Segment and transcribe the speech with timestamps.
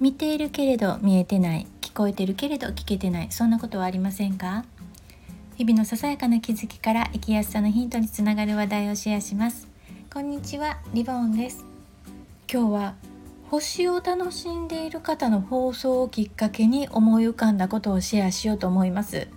[0.00, 4.64] 見ているけれど見えてない聞こえてるけれど聞けてないそんなことはありませんか？
[5.58, 9.68] 日々のささやかな気づきから生きやすさのヒントにつながる話題をシェアします。
[10.10, 11.66] こんにちはリボンです。
[12.50, 12.94] 今日は
[13.50, 19.28] 星を楽しんでいる方の放送をきっかけに思い浮かんだことをシェアしようと思います。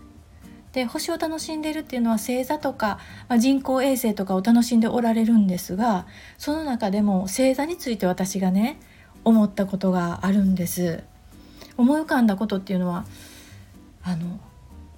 [0.71, 6.07] で星を楽しんでるっていうのは星座とか、まあ、人工衛星とかを楽しんでおられるんですが
[6.38, 8.80] その中でも星座について私がね
[9.23, 11.04] 思ったことがあるんです。
[11.77, 13.05] 思い浮かんだことっていうのは
[14.04, 14.40] あの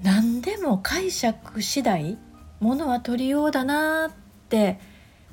[0.04, 2.18] 何でも解釈次第
[2.60, 4.12] ものは取りようだなっ
[4.50, 4.80] て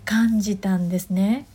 [0.04, 1.46] 感じたんですね。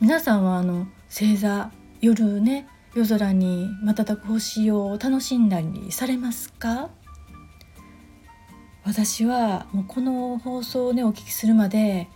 [0.00, 6.90] 皆さんはあの星座夜ね夜空に瞬く星を楽しんだりされますか？
[8.84, 12.08] 私はもうこの放送をねお聞きするまで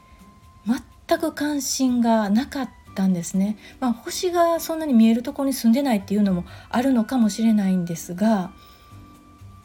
[1.08, 8.50] 全く関心がなかったんですね、まあ、星がそんなに見えるところに住んでないっていうのもあるのかもしれないんですが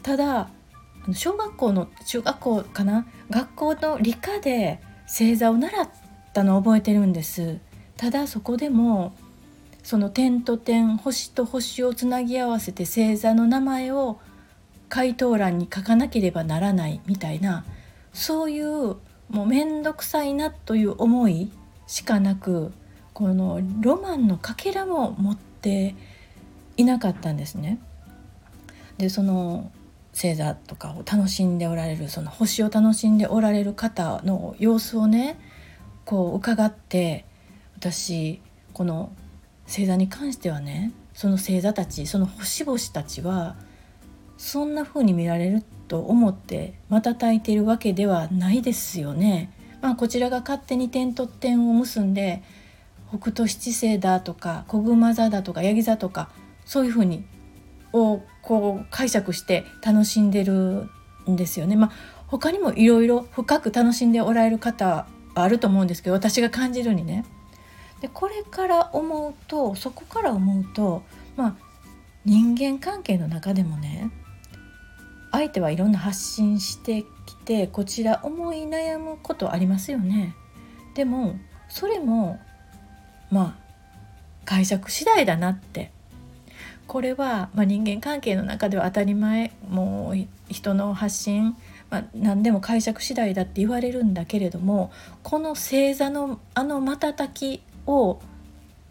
[0.03, 0.49] ただ
[1.13, 3.07] 小学校の中学校かな？
[3.31, 5.89] 学校の理科で星座を習っ
[6.33, 7.57] たのを覚えてるんです。
[7.97, 9.13] ただそこでも
[9.83, 14.19] その点と点星と星をつなぎ合わせて星座の名前を
[14.89, 17.65] 回答欄に書かなければならないみたいな
[18.13, 18.97] そういう
[19.29, 21.51] もう面倒くさいなという思い
[21.87, 22.73] しかなく
[23.13, 25.95] このロマンのかけらも持って
[26.77, 27.79] いなかったんですね。
[28.97, 29.71] でその
[30.13, 35.39] 星座とかを楽しんでおられるその星を楽しんでおられる方の様子をね
[36.05, 37.25] こう伺って
[37.77, 38.41] 私
[38.73, 39.11] この
[39.65, 43.55] 星座に関してはねその星座たちその星々たちは
[44.37, 49.51] そんな風に見られると思って瞬いているわけではないですよね。
[49.81, 52.43] まあ、こちらが勝手に点と点を結んで
[53.11, 56.29] 北斗七星だとか小熊座だとかヤギ座とか
[56.65, 57.25] そういうふうに
[57.93, 60.89] をこう解釈して楽しんでる
[61.29, 61.75] んですよね。
[61.75, 61.91] まあ、
[62.27, 67.25] 他にもいろいろ深く楽しんでおられる方あると思うんですけど私が感じるにね。
[68.01, 71.03] でこれから思うとそこから思うと
[71.35, 71.55] まあ
[72.25, 74.09] 人間関係の中でもね
[75.31, 80.35] 相手はいろんな発信してきてこちら思い悩むことありますよね。
[80.95, 81.35] でも
[81.69, 82.39] それも
[83.31, 83.61] まあ
[84.45, 85.91] 解釈次第だなって。
[86.91, 91.55] これは、まあ、人間関係の中では当たり前もう人の発信、
[91.89, 94.91] まあ、何でも解釈次第だって言われるんだけれども
[95.23, 98.19] この星座のあの瞬きを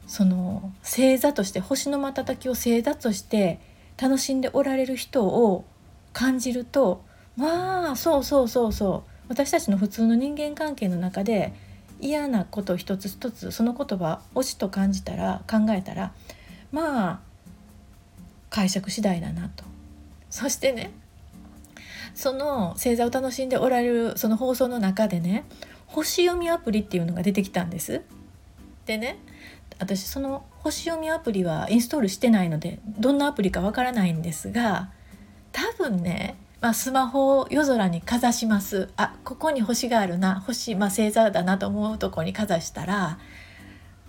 [0.07, 3.61] その星座として星の瞬きを星座として
[4.01, 5.67] 楽しんでおられる人を
[6.15, 7.05] 感じると
[7.37, 11.53] まあそうそうそうそう私たちの普通の人間関係の中で
[12.01, 16.13] 嫌なこと一つ一つその言葉推しと感じたら考えたら
[16.73, 17.21] まあ
[18.49, 19.65] 解釈次第だなと
[20.29, 20.93] そしてね
[22.15, 25.45] その星座を楽しんでおられるその放送の中でね
[25.87, 28.03] 星読みアプリっていうのが出てきたんです。
[28.87, 29.19] でね
[29.79, 34.91] 私その星読みアプリはインストールしてないのでどんなアプリかわからないんですが
[35.53, 38.91] 多分ねまあ、スマホを夜空にかざします。
[38.97, 40.41] あここに星があるな。
[40.41, 43.19] 星、まあ、星座だなと思うとこにかざしたら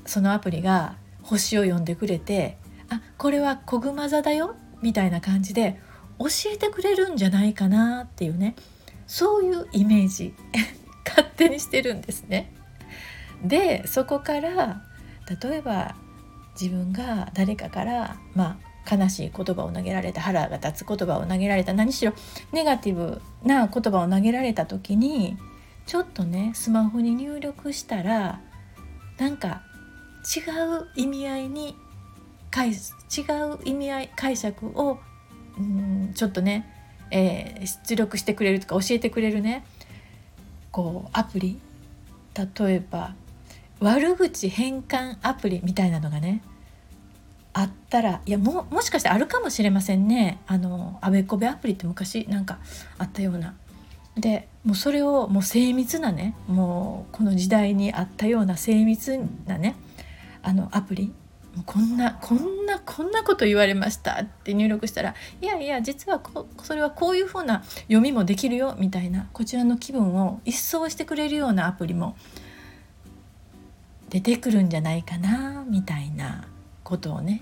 [0.06, 2.58] そのアプリが星を読んでくれて
[2.90, 4.56] あこれは小熊座だよ。
[4.82, 5.80] みたいな感じで
[6.20, 8.56] 教えてくれるんじゃないかなっていうね。
[9.08, 10.34] そういうイメージ。
[11.08, 12.54] 勝手にしてるんですね。
[13.44, 14.82] でそこから
[15.42, 15.96] 例えば
[16.60, 21.74] 自分が誰かからまあ悲しい言葉を投げられた腹が立つ言葉を投げられた。
[21.74, 22.14] 何しろ
[22.52, 25.38] ネガティブな言葉を投げられた時に
[25.86, 28.42] ちょっとねスマホに入力したら
[29.18, 29.62] なんか
[30.36, 30.40] 違
[30.76, 31.76] う意味合いに
[32.56, 33.22] 違
[33.54, 35.00] う意味合い解釈を
[35.58, 36.70] うんちょっとね、
[37.12, 39.66] えー、出力してくれるとか教えてくれるね
[40.72, 41.60] こうアプリ。
[42.34, 43.14] 例えば
[43.82, 46.42] 悪口変換アプリみたいなのがね
[47.54, 50.40] あったらいやももしかしてあるかもしれませんね。
[50.48, 52.60] あのあべこべアプリって昔なんか
[52.98, 53.56] あったような。
[54.16, 59.76] でもうそれをもう精密なねもうこの時代にあったような精密なね
[60.42, 61.14] あのアプリ。
[61.66, 72.16] こんなこんなこんなこと言われましたって入力したらいやいや実はこそれはこういうふうな読みもできるよみたいなこちらの気分を一掃してくれるようなアプリも
[74.10, 76.48] 出てくるんじゃないかなみたいな。
[76.92, 77.42] ことをね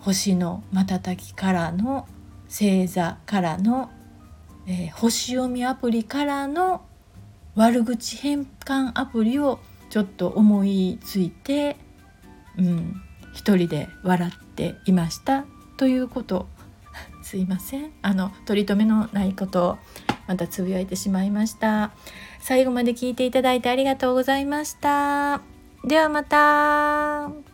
[0.00, 2.06] 星の瞬きからの
[2.46, 3.90] 星座からの、
[4.66, 6.82] えー、星読みアプリからの
[7.54, 11.76] 悪口変換アプリをちょっと思いついて、
[12.58, 13.02] うん、
[13.32, 15.44] 一人で笑っていました。
[15.78, 16.46] ということ。
[17.22, 17.92] すいません。
[18.02, 19.78] あの取り留めのないことを
[20.26, 21.92] またつぶやいてしまいました。
[22.40, 25.40] 最後まで聞いていただいてありがとうございました。
[25.84, 27.51] ではまた。